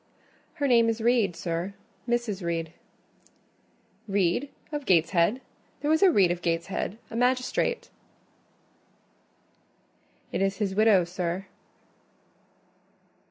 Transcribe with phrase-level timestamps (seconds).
[0.55, 2.43] "Her name is Reed, sir—Mrs.
[2.43, 2.73] Reed."
[4.07, 5.41] "Reed of Gateshead?
[5.81, 7.91] There was a Reed of Gateshead, a magistrate."
[10.31, 11.45] "It is his widow, sir."